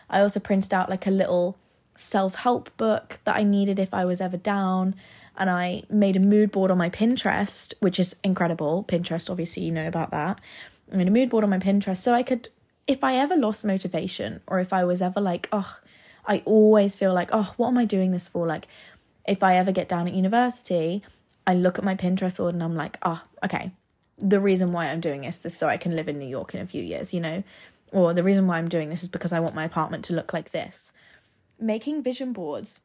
[0.09, 1.57] I also printed out like a little
[1.95, 4.95] self help book that I needed if I was ever down.
[5.37, 8.83] And I made a mood board on my Pinterest, which is incredible.
[8.83, 10.41] Pinterest, obviously, you know about that.
[10.91, 12.49] I made a mood board on my Pinterest so I could,
[12.85, 15.79] if I ever lost motivation or if I was ever like, oh,
[16.27, 18.45] I always feel like, oh, what am I doing this for?
[18.45, 18.67] Like,
[19.25, 21.01] if I ever get down at university,
[21.47, 23.71] I look at my Pinterest board and I'm like, oh, okay,
[24.21, 26.61] the reason why I'm doing this is so I can live in New York in
[26.61, 27.43] a few years, you know?
[27.91, 30.33] Or the reason why I'm doing this is because I want my apartment to look
[30.33, 30.93] like this.
[31.59, 32.79] Making vision boards,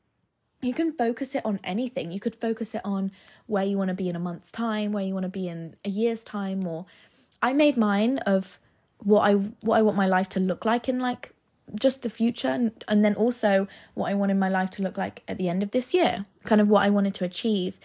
[0.63, 2.11] you can focus it on anything.
[2.11, 3.13] You could focus it on
[3.47, 5.77] where you want to be in a month's time, where you want to be in
[5.85, 6.87] a year's time, or
[7.43, 8.59] I made mine of
[8.99, 11.33] what I what I want my life to look like in like
[11.79, 15.23] just the future and, and then also what I wanted my life to look like
[15.29, 17.79] at the end of this year, kind of what I wanted to achieve.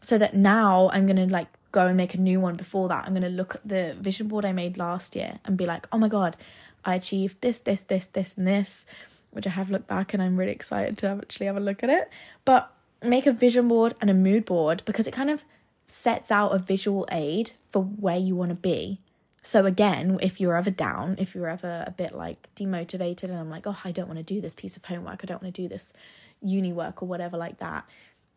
[0.00, 3.04] So that now I'm gonna like go and make a new one before that.
[3.04, 5.88] I'm going to look at the vision board I made last year and be like,
[5.90, 6.36] oh my God,
[6.84, 8.86] I achieved this, this, this, this, and this,
[9.30, 11.90] which I have looked back and I'm really excited to actually have a look at
[11.90, 12.10] it.
[12.44, 15.44] But make a vision board and a mood board because it kind of
[15.86, 19.00] sets out a visual aid for where you want to be.
[19.44, 23.50] So again, if you're ever down, if you're ever a bit like demotivated and I'm
[23.50, 25.62] like, oh, I don't want to do this piece of homework, I don't want to
[25.62, 25.92] do this
[26.40, 27.84] uni work or whatever like that,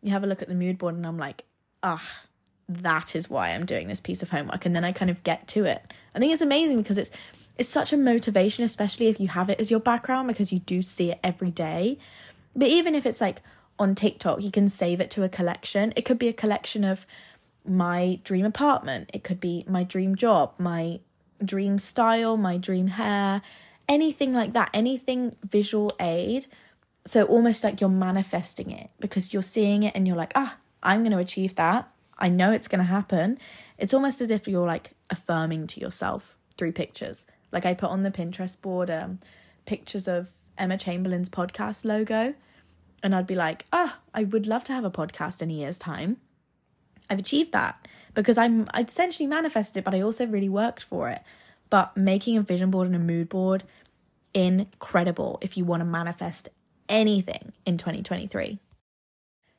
[0.02, 1.44] you have a look at the mood board and I'm like,
[1.82, 2.02] ah,
[2.68, 5.46] that is why I'm doing this piece of homework and then I kind of get
[5.48, 5.92] to it.
[6.14, 7.10] I think it's amazing because it's
[7.56, 10.82] it's such a motivation especially if you have it as your background because you do
[10.82, 11.98] see it every day.
[12.54, 13.42] But even if it's like
[13.78, 15.92] on TikTok, you can save it to a collection.
[15.94, 17.06] It could be a collection of
[17.64, 21.00] my dream apartment, it could be my dream job, my
[21.44, 23.42] dream style, my dream hair,
[23.88, 26.46] anything like that, anything visual aid.
[27.04, 31.00] So almost like you're manifesting it because you're seeing it and you're like, ah, I'm
[31.00, 33.38] going to achieve that I know it's going to happen.
[33.78, 37.26] It's almost as if you're like affirming to yourself through pictures.
[37.52, 39.20] Like I put on the Pinterest board um,
[39.66, 42.34] pictures of Emma Chamberlain's podcast logo,
[43.02, 45.78] and I'd be like, oh, I would love to have a podcast in a year's
[45.78, 46.16] time.
[47.08, 51.08] I've achieved that because I'm I essentially manifested it, but I also really worked for
[51.10, 51.22] it.
[51.68, 53.64] But making a vision board and a mood board,
[54.34, 56.48] incredible if you want to manifest
[56.88, 58.58] anything in 2023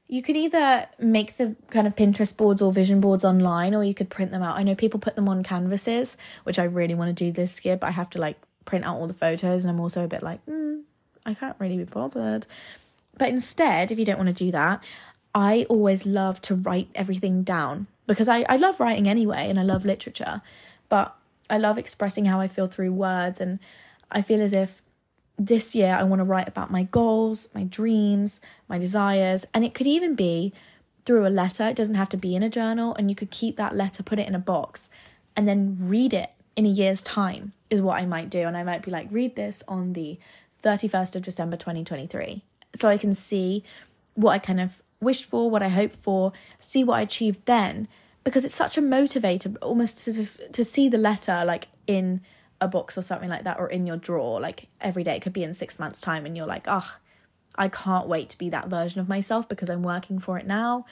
[0.08, 3.94] you could either make the kind of Pinterest boards or vision boards online, or you
[3.94, 4.58] could print them out.
[4.58, 7.76] I know people put them on canvases, which I really want to do this year,
[7.76, 10.24] but I have to like print out all the photos, and I'm also a bit
[10.24, 10.82] like, mm,
[11.26, 12.46] I can't really be bothered.
[13.18, 14.84] But instead, if you don't want to do that,
[15.36, 19.64] I always love to write everything down because I, I love writing anyway, and I
[19.64, 20.42] love literature,
[20.88, 21.16] but
[21.50, 23.60] I love expressing how I feel through words, and
[24.10, 24.82] I feel as if
[25.38, 29.74] this year I want to write about my goals, my dreams, my desires, and it
[29.74, 30.54] could even be
[31.06, 31.68] through a letter.
[31.68, 34.20] It doesn't have to be in a journal, and you could keep that letter, put
[34.20, 34.90] it in a box,
[35.36, 38.48] and then read it in a year's time, is what I might do.
[38.48, 40.20] And I might be like, read this on the
[40.64, 42.44] 31st of December 2023.
[42.80, 43.64] So I can see
[44.16, 47.88] what I kind of wished for, what I hoped for, see what I achieved then,
[48.24, 52.22] because it's such a motivator, almost to, to see the letter like in
[52.60, 55.34] a box or something like that or in your drawer like every day it could
[55.34, 56.98] be in 6 months time and you're like oh
[57.56, 60.86] I can't wait to be that version of myself because I'm working for it now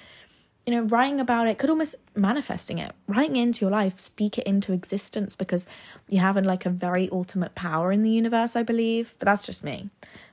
[0.65, 4.38] you know, writing about it could almost manifesting it, writing it into your life, speak
[4.38, 5.67] it into existence because
[6.10, 9.15] you have like a very ultimate power in the universe, I believe.
[9.19, 9.89] But that's just me.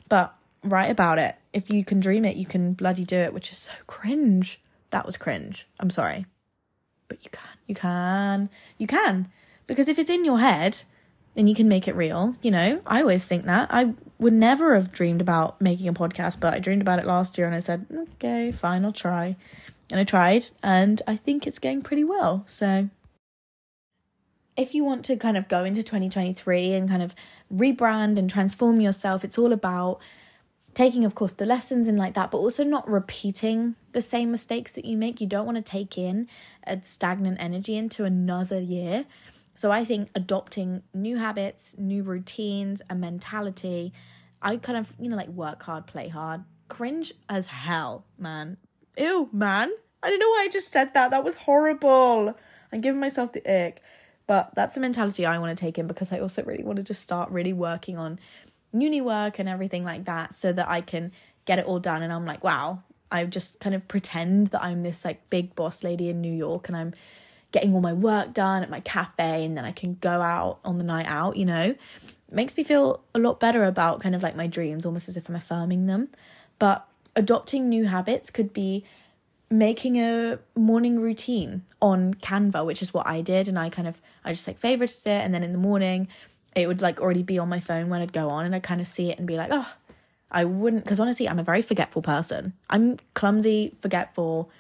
[0.09, 1.37] But write about it.
[1.53, 4.59] If you can dream it, you can bloody do it, which is so cringe.
[4.91, 5.69] That was cringe.
[5.79, 6.25] I'm sorry.
[7.09, 7.59] But you can.
[7.67, 8.49] You can.
[8.79, 9.31] You can.
[9.67, 10.83] Because if it's in your head,
[11.35, 12.37] then you can make it real.
[12.43, 13.69] You know, I always think that.
[13.71, 17.39] I would never have dreamed about making a podcast, but I dreamed about it last
[17.39, 19.37] year and I said, okay, fine, I'll try.
[19.91, 22.45] And I tried, and I think it's going pretty well.
[22.47, 22.89] So,
[24.57, 27.15] if you want to kind of go into 2023 and kind of
[27.53, 30.01] rebrand and transform yourself, it's all about
[30.75, 34.73] taking, of course, the lessons and like that, but also not repeating the same mistakes
[34.73, 35.21] that you make.
[35.21, 36.29] You don't want to take in
[36.67, 39.05] a stagnant energy into another year.
[39.55, 43.93] So I think adopting new habits, new routines, a mentality,
[44.41, 46.45] I kind of, you know, like work hard, play hard.
[46.69, 48.57] Cringe as hell, man.
[48.97, 49.71] Ew, man.
[50.03, 51.11] I don't know why I just said that.
[51.11, 52.37] That was horrible.
[52.73, 53.83] I'm giving myself the ick.
[54.27, 56.83] But that's the mentality I want to take in because I also really want to
[56.83, 58.19] just start really working on
[58.73, 61.13] uni work and everything like that so that I can
[61.45, 62.03] get it all done.
[62.03, 65.85] And I'm like, wow, I just kind of pretend that I'm this like big boss
[65.85, 66.95] lady in New York and I'm
[67.53, 70.79] getting all my work done at my cafe and then I can go out on
[70.79, 71.63] the night out, you know.
[71.63, 75.17] It makes me feel a lot better about kind of like my dreams, almost as
[75.17, 76.09] if I'm affirming them.
[76.59, 78.85] But adopting new habits could be
[79.51, 83.49] making a morning routine on Canva, which is what I did.
[83.49, 85.09] And I kind of, I just like favorited it.
[85.09, 86.09] And then in the morning,
[86.57, 88.81] it would like already be on my phone when I'd go on and I'd kind
[88.81, 89.71] of see it and be like, oh,
[90.31, 92.55] I wouldn't, because honestly, I'm a very forgetful person.
[92.71, 94.51] I'm clumsy, forgetful,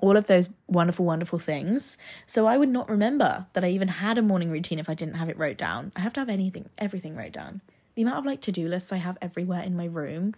[0.00, 1.98] all of those wonderful, wonderful things.
[2.26, 5.14] So I would not remember that I even had a morning routine if I didn't
[5.14, 5.92] have it wrote down.
[5.96, 7.60] I have to have anything, everything wrote down.
[7.94, 10.34] The amount of like to do lists I have everywhere in my room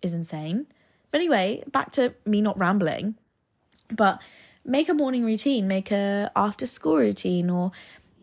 [0.00, 0.66] is insane.
[1.10, 3.16] But anyway, back to me not rambling.
[3.90, 4.22] But
[4.64, 7.72] make a morning routine, make a after school routine or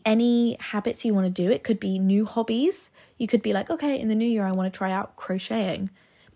[0.06, 1.52] any habits you want to do.
[1.52, 2.90] It could be new hobbies.
[3.18, 5.90] You could be like, okay, in the new year I want to try out crocheting.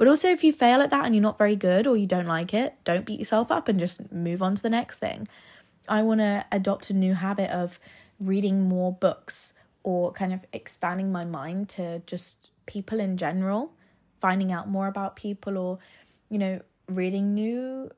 [0.04, 2.26] But also, if you fail at that and you're not very good or you don't
[2.26, 5.30] like it, don't beat yourself up and just move on to the next thing.
[5.88, 7.80] I want to adopt a new habit of
[8.20, 13.72] reading more books or kind of expanding my mind to just people in general,
[14.20, 15.80] finding out more about people or,
[16.30, 17.90] you know, reading new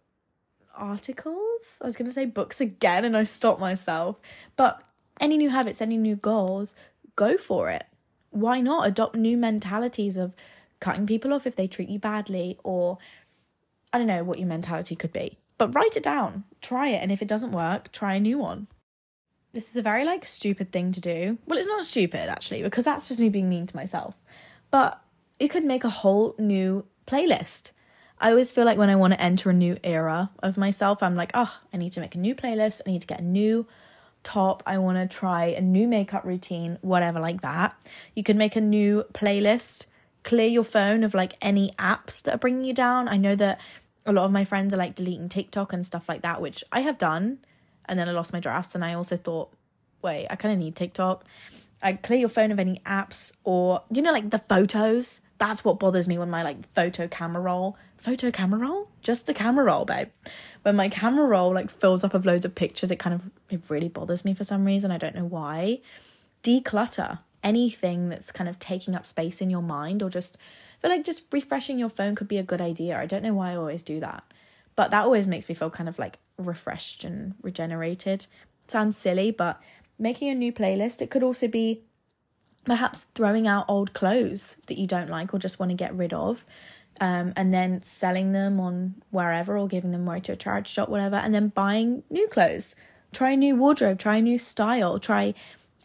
[0.76, 1.80] articles.
[1.82, 4.18] I was going to say books again and I stopped myself.
[4.56, 4.80] But
[5.20, 6.76] any new habits, any new goals,
[7.16, 7.88] go for it.
[8.30, 10.36] Why not adopt new mentalities of
[10.86, 13.00] cutting people off if they treat you badly, or
[13.92, 15.40] I don't know what your mentality could be.
[15.58, 18.68] But write it down, try it, and if it doesn't work, try a new one.
[19.52, 21.40] This is a very like stupid thing to do.
[21.48, 24.14] Well, it's not stupid actually, because that's just me being mean to myself.
[24.70, 25.02] But
[25.40, 27.72] you could make a whole new playlist.
[28.20, 31.16] I always feel like when I want to enter a new era of myself, I'm
[31.16, 32.82] like, oh, I need to make a new playlist.
[32.86, 33.66] I need to get a new
[34.22, 34.62] top.
[34.68, 37.76] I want to try a new makeup routine, whatever, like that.
[38.14, 39.88] You could make a new playlist
[40.26, 43.08] clear your phone of like any apps that are bringing you down.
[43.08, 43.62] I know that
[44.06, 46.82] a lot of my friends are like deleting TikTok and stuff like that, which I
[46.82, 47.40] have done.
[47.86, 49.54] And then I lost my drafts, and I also thought,
[50.02, 51.24] wait, I kind of need TikTok.
[51.84, 55.22] I clear your phone of any apps or you know like the photos.
[55.38, 59.34] That's what bothers me when my like photo camera roll, photo camera roll, just the
[59.36, 60.08] camera roll, babe.
[60.64, 63.62] When my camera roll like fills up of loads of pictures, it kind of it
[63.70, 64.90] really bothers me for some reason.
[64.90, 65.82] I don't know why.
[66.42, 70.36] Declutter anything that's kind of taking up space in your mind or just
[70.82, 72.98] feel like just refreshing your phone could be a good idea.
[72.98, 74.24] I don't know why I always do that.
[74.76, 78.28] But that always makes me feel kind of like refreshed and regenerated.
[78.68, 79.62] sounds silly, but
[79.98, 81.84] making a new playlist, it could also be
[82.66, 86.14] perhaps throwing out old clothes that you don't like or just want to get rid
[86.14, 86.46] of.
[87.00, 90.90] Um, and then selling them on wherever or giving them away to a charity shop,
[90.90, 92.76] whatever, and then buying new clothes.
[93.14, 95.34] Try a new wardrobe, try a new style, try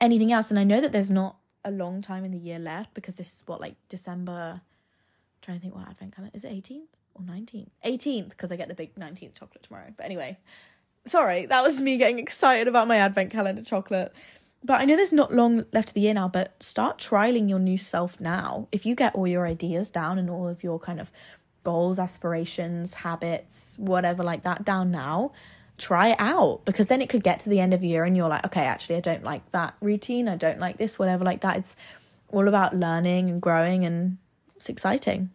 [0.01, 0.51] anything else.
[0.51, 3.29] And I know that there's not a long time in the year left because this
[3.29, 4.61] is what like December.
[4.63, 7.69] I'm trying to think what advent calendar is it 18th or 19th?
[7.85, 9.93] 18th because I get the big 19th chocolate tomorrow.
[9.97, 10.39] But anyway,
[11.05, 14.13] sorry, that was me getting excited about my advent calendar chocolate.
[14.63, 17.59] But I know there's not long left of the year now, but start trialing your
[17.59, 18.69] new self now.
[18.73, 21.11] If you get all your ideas down and all of your kind of
[21.65, 25.33] goals, aspirations, habits, whatever like that down now,
[25.81, 28.29] try it out because then it could get to the end of year and you're
[28.29, 30.29] like, okay, actually, I don't like that routine.
[30.29, 31.57] I don't like this, whatever, like that.
[31.57, 31.77] It's
[32.29, 34.19] all about learning and growing, and
[34.55, 35.31] it's exciting.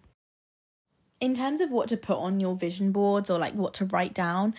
[1.20, 4.14] In terms of what to put on your vision boards or like what to write
[4.14, 4.54] down,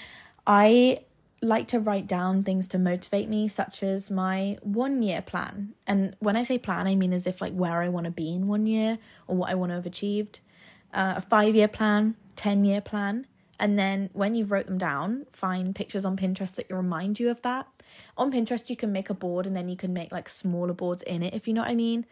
[0.46, 1.00] I
[1.40, 5.74] like to write down things to motivate me, such as my one year plan.
[5.86, 8.34] And when I say plan, I mean as if like where I want to be
[8.34, 10.40] in one year or what I want to have achieved.
[10.92, 13.26] Uh, a five year plan, 10 year plan,
[13.58, 17.42] And then when you've wrote them down, find pictures on Pinterest that remind you of
[17.42, 17.66] that.
[18.16, 21.02] On Pinterest, you can make a board and then you can make like smaller boards
[21.02, 22.04] in it, if you know what I mean.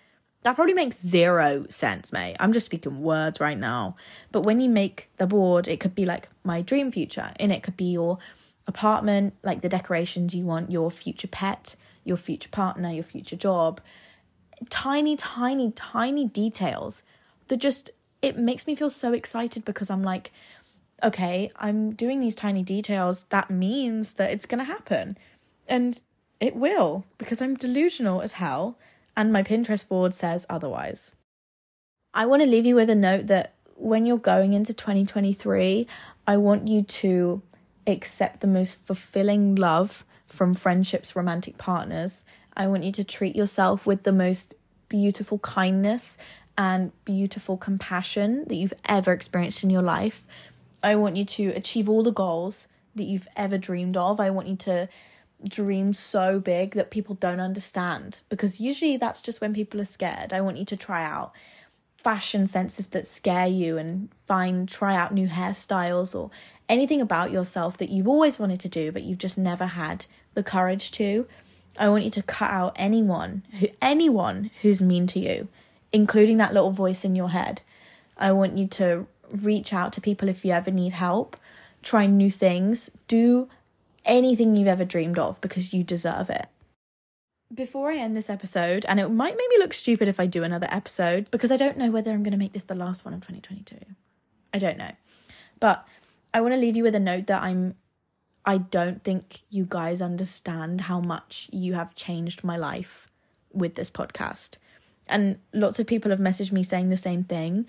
[0.42, 2.36] That probably makes zero sense, mate.
[2.38, 3.96] I'm just speaking words right now.
[4.30, 7.62] But when you make the board, it could be like my dream future, and it
[7.62, 8.18] could be your
[8.66, 13.80] apartment, like the decorations you want, your future pet, your future partner, your future job.
[14.68, 17.02] Tiny, tiny, tiny details
[17.48, 17.90] that just,
[18.22, 20.30] it makes me feel so excited because I'm like,
[21.04, 23.24] okay, I'm doing these tiny details.
[23.24, 25.16] That means that it's going to happen.
[25.68, 26.02] And
[26.40, 28.76] it will because I'm delusional as hell
[29.16, 31.14] and my Pinterest board says otherwise.
[32.12, 35.86] I want to leave you with a note that when you're going into 2023,
[36.26, 37.42] I want you to
[37.86, 42.24] accept the most fulfilling love from friendships, romantic partners.
[42.56, 44.54] I want you to treat yourself with the most
[44.88, 46.18] beautiful kindness
[46.56, 50.24] and beautiful compassion that you've ever experienced in your life.
[50.84, 54.20] I want you to achieve all the goals that you've ever dreamed of.
[54.20, 54.88] I want you to
[55.48, 60.32] dream so big that people don't understand because usually that's just when people are scared.
[60.32, 61.32] I want you to try out
[62.02, 66.30] fashion senses that scare you and find try out new hairstyles or
[66.68, 70.42] anything about yourself that you've always wanted to do but you've just never had the
[70.42, 71.26] courage to.
[71.78, 75.48] I want you to cut out anyone who anyone who's mean to you,
[75.92, 77.62] including that little voice in your head.
[78.16, 79.06] I want you to
[79.42, 81.36] reach out to people if you ever need help,
[81.82, 83.48] try new things, do
[84.04, 86.46] anything you've ever dreamed of because you deserve it.
[87.52, 90.42] Before I end this episode, and it might make me look stupid if I do
[90.42, 93.14] another episode because I don't know whether I'm going to make this the last one
[93.14, 93.78] in 2022.
[94.52, 94.92] I don't know.
[95.60, 95.86] But
[96.32, 97.76] I want to leave you with a note that I'm
[98.46, 103.08] I don't think you guys understand how much you have changed my life
[103.52, 104.58] with this podcast.
[105.06, 107.66] And lots of people have messaged me saying the same thing.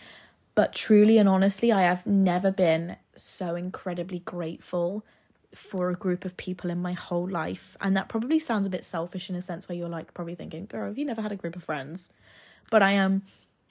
[0.56, 5.06] But truly and honestly, I have never been so incredibly grateful
[5.54, 7.78] for a group of people in my whole life.
[7.82, 10.66] And that probably sounds a bit selfish in a sense where you're like probably thinking,
[10.66, 12.10] girl, have you never had a group of friends?
[12.72, 13.24] But I am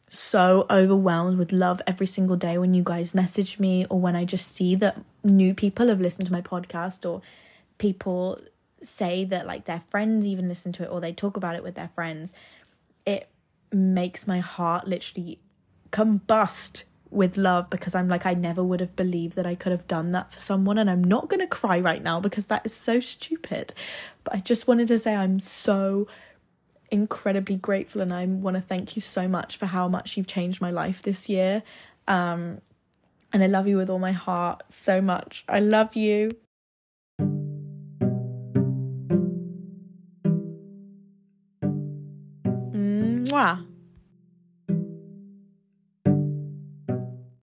[0.08, 4.24] so overwhelmed with love every single day when you guys message me or when I
[4.24, 7.22] just see that new people have listened to my podcast or
[7.78, 8.38] people
[8.82, 11.74] say that like their friends even listen to it or they talk about it with
[11.74, 12.32] their friends.
[13.06, 13.28] It
[13.72, 15.38] makes my heart literally
[15.94, 19.86] combust with love because I'm like, I never would have believed that I could have
[19.86, 20.76] done that for someone.
[20.76, 23.72] And I'm not going to cry right now because that is so stupid.
[24.24, 26.08] But I just wanted to say I'm so
[26.90, 30.60] incredibly grateful and I want to thank you so much for how much you've changed
[30.60, 31.62] my life this year.
[32.08, 32.60] Um,
[33.32, 35.44] and I love you with all my heart so much.
[35.48, 36.32] I love you.
[42.74, 43.73] Mwah.